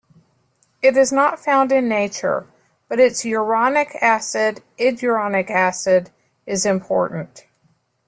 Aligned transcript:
It 0.81 0.97
is 0.97 1.11
not 1.13 1.37
found 1.39 1.71
in 1.71 1.87
nature, 1.87 2.47
but 2.87 2.99
its 2.99 3.21
uronic 3.23 3.93
acid, 4.01 4.63
iduronic 4.79 5.51
acid, 5.51 6.09
is 6.47 6.65
important. 6.65 7.45